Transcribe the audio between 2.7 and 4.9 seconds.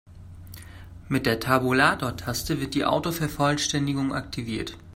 die Autovervollständigung aktiviert.